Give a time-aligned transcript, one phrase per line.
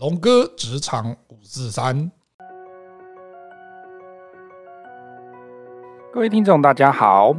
[0.00, 2.08] 龙哥职场五四三，
[6.12, 7.34] 各位听众，大家好。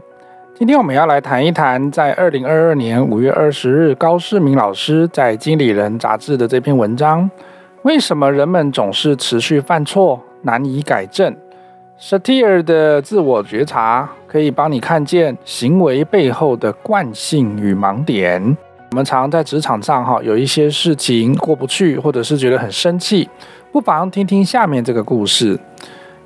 [0.56, 7.32] 今天我们要来谈一谈，在二零二二年五月二十日，高世明老师在《经理人》杂志的这篇文章：
[7.84, 11.34] 为什么人们总是持续犯错，难以改正
[11.98, 18.58] ？Satir 的自我觉察可以帮你看见行为背后的惯性与盲点。
[18.92, 23.30] 我们常在职场上哈，有一些事情过不去，或者是觉得很生气，
[23.72, 25.60] 不妨听听下面这个故事。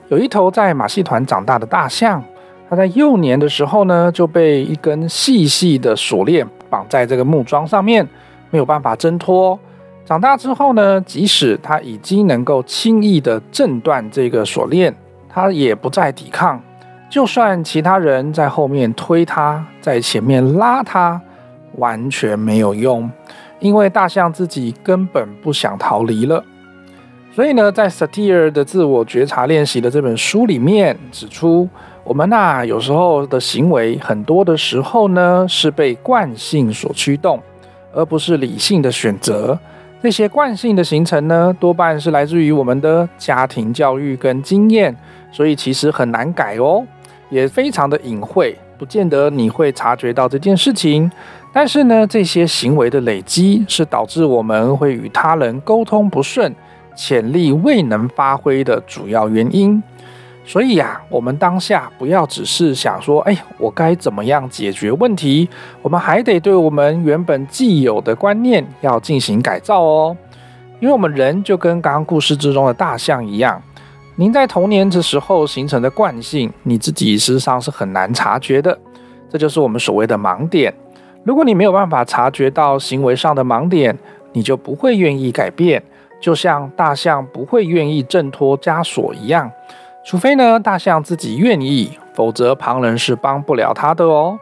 [0.08, 2.24] 有一头在马戏团长大的大象。
[2.70, 8.08] 它在幼年的时候呢，就被一根细细的锁链绑在这个木桩上面，
[8.50, 9.60] 没有办法挣脱。
[10.06, 14.92] 长大之后呢，即使它已经能够轻易地挣断这个锁链，
[15.30, 16.60] 它也不再抵抗。
[17.12, 21.22] 就算其他人在后面推它，在前面拉它，
[21.78, 23.10] 完全没有用，
[23.60, 26.44] 因为大象自己根本不想逃离了。
[27.32, 31.68] 所以呢，在 Satir 的自我觉察练习的这本书里面指出，
[32.04, 37.42] 我们呐、啊，有时候的行为，很多的时候呢，是被惯性所驱动，
[37.92, 39.58] 而不是理性的选择。
[40.00, 44.96] 这些惯性的形成呢，多半是来自于我们的家庭教育跟经验，
[45.32, 46.86] 所以其实很难改哦，
[47.30, 51.10] 也非常的隐晦，不见得你会察觉到这件事情。
[51.54, 56.54] 但是呢，这些行为的累积，是导致我们会与他人沟通不顺、
[56.96, 59.82] 潜力未能发挥的主要原因。
[60.46, 65.48] 所以呀，我们当下不要只是想说，哎，我该怎么样解决问题？
[65.82, 70.18] 我们还得对我们原本既有的观念要进行改造哦。
[70.82, 73.62] 因为我们人就跟刚刚故事之中的大象一样，
[74.18, 78.78] 您在童年的时候形成的惯性，你自己事实上是很难察觉的。
[79.30, 80.74] 这就是我们所谓的盲点。
[81.24, 83.98] 如果你没有办法察觉到行为上的盲点，
[84.34, 85.82] 你就不会愿意改变，
[86.20, 89.50] 就像大象不会愿意挣脱枷锁一样。
[90.06, 94.38] 除非呢，大象自己愿意，否则旁人是帮不了他的哦。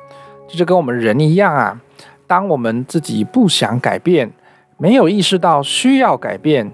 [0.47, 1.79] 这就跟我们人一样啊，
[2.25, 4.31] 当我们自己不想改变，
[4.77, 6.71] 没有意识到需要改变，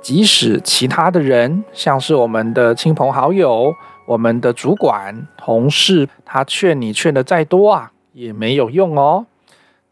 [0.00, 3.74] 即使其他的人，像是我们的亲朋好友、
[4.06, 9.26] 我们的主管、同事，他劝你劝得再多啊，也没有用哦。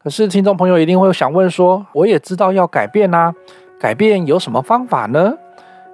[0.06, 3.34] 可是听众朋友一定会想问说，我也知道要改变啊，
[3.76, 5.34] 改变有什么方法呢？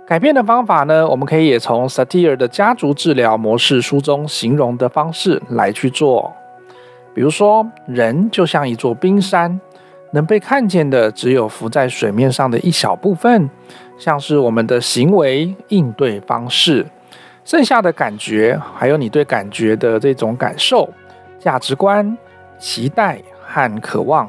[0.06, 6.30] 改变的方法呢，我们可以也从 Satir 的家族治疗模式书中形容的方式来去做。
[7.14, 9.58] 比如说，人就像一座冰山，
[10.10, 13.48] 能被看见的只有浮在水面上的一小部分，
[13.96, 16.84] 像是我们的行为应对方式，
[17.46, 20.86] 剩下的感觉，还有你对感觉的这种感受、
[21.38, 22.14] 价值观、
[22.58, 23.18] 期待
[23.52, 24.26] 和渴望，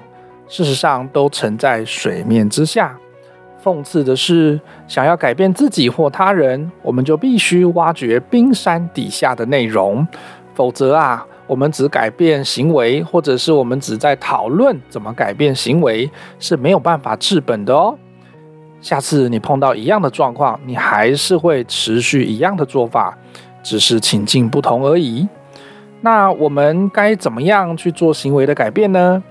[0.50, 2.98] 事实上都沉在水面之下。
[3.64, 10.06] 讽刺的是，想要改变自己或他人，我们就必须挖掘冰山底下的内容，
[10.54, 17.98] 否则啊，我们只改变行为，或者是我们只在讨论怎么改变行为，是没有办法治本的哦。
[18.82, 23.18] 下次你碰到一样的状况，你还是会持续一样的做法，
[23.64, 25.26] 只是情境不同而已。
[26.04, 29.24] 那我们该怎么样去做行为的改变呢？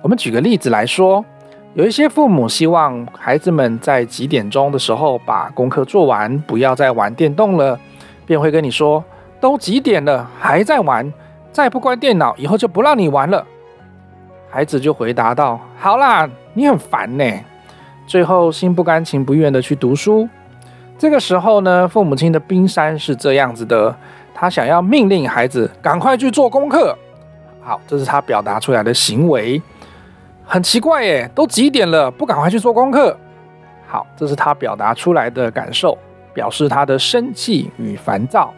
[0.00, 1.24] 我们举个例子来说。
[1.74, 7.78] 有一些父母希望孩子们在几点钟的时候把功课做完，不要再玩电动了，
[8.26, 9.04] 便会跟你说
[9.40, 11.12] ：“都几点了，还在玩？
[11.52, 13.46] 再不关电脑，以后就不让你玩了。”
[14.50, 17.24] 孩子就回答道：“好啦，你很烦呢。”
[18.04, 20.28] 最后心不甘情不愿的去读书。
[20.98, 23.94] 这个时候呢，父母亲的冰山是这样子的，
[24.40, 26.96] 他想要命令孩子赶快去做功课。
[27.60, 29.60] 好，这是他表达出来的行为。
[30.46, 33.14] 很奇怪耶，都几点了，不赶快去做功课？
[33.86, 35.98] 好，这是他表达出来的感受，
[36.32, 38.50] 表示他的生气与烦躁。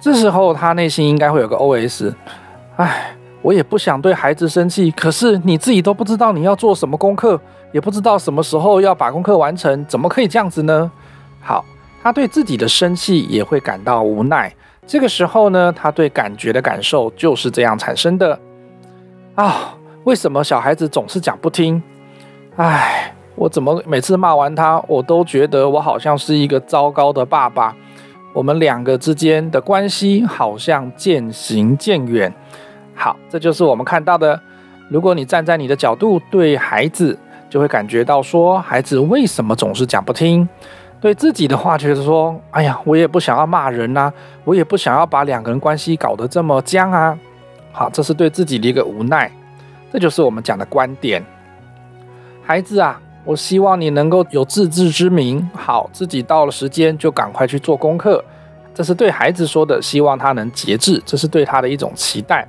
[0.00, 2.12] 这时候他内心应该会有个 OS：
[2.74, 10.90] 哎，我也不想对孩子生气，可是你自己都不知道你要做什么功课，也不知道什么时候要把功课完成，怎么可以这样子呢？
[11.40, 11.64] 好，
[12.02, 14.52] 他对自己的生气也会感到无奈。
[14.88, 18.38] 这个时候呢，他对感觉的感受就是这样产生的
[19.34, 19.74] 啊。
[20.04, 21.82] 为什么小孩子总是讲不听？
[22.56, 27.76] 哎，我怎么每次骂完他，我都觉得我好像是一个糟糕的爸爸。
[28.32, 32.32] 我们两个之间的关系好像渐行渐远。
[32.94, 34.40] 好，这就是我们看到的。
[34.88, 37.18] 如果你站在你的角度对孩子，
[37.50, 40.48] 就会感觉到说，孩子为什么总是讲不听？
[41.00, 44.12] 对自己的话，觉得说，哎呀，我也不想要骂人呐，
[44.44, 47.16] 我也不想要把两个人关系搞得这么僵啊。
[47.70, 49.30] 好，这是对自己的一个无奈。
[49.92, 51.24] 这就是我们讲的观点，
[52.44, 58.22] 孩子啊，我希望你能够有自知之明，好，自己到了时间就赶快去做功课。
[58.74, 62.46] 这是对孩子说的，希望他能节制，这是对他的一种期待。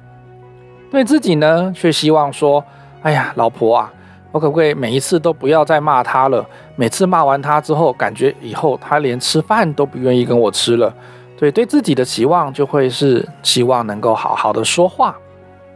[0.91, 2.63] 对自己呢，却希望说
[3.03, 3.93] ：“哎呀，老婆啊，
[4.31, 6.45] 我可不可以每一次都不要再骂他了？
[6.75, 10.93] 每次骂完他之后，感觉以后他连吃饭都不愿意跟我吃了。”
[11.37, 15.15] 对，对自己的期望就会是希望能够好好的说话。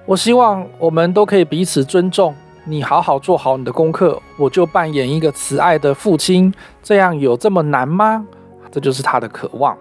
[0.05, 2.35] 我希望我们都可以彼此尊重。
[2.65, 6.53] 你好好做好你的功课，我就扮演一个慈爱的父亲。
[6.81, 8.25] 这样有这么难吗？
[8.71, 9.77] 这就是他的渴望。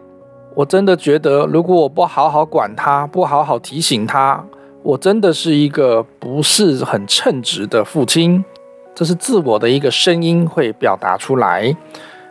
[0.54, 4.44] 我真的觉得，如果我不好好管他，不好好提醒他，
[4.82, 8.44] 我真的是一个不是很称职的父亲。
[8.94, 11.74] 这是自我的一个声音会表达出来，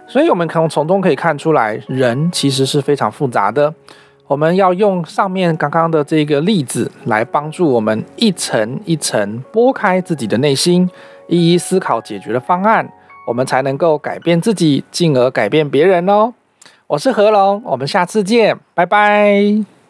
[0.07, 3.73] 所以我们可从中可以看出来，人其实是非常复杂的。
[4.27, 10.89] 我们要用上面刚刚的这个例子来帮助我们一层一层剥开自己的内心，
[11.27, 12.89] 一一思考解决的方案，
[13.27, 16.33] 我们才能够改变自己，进而改变别人哦。
[16.87, 19.80] 我是何龙，我们下次见，拜拜。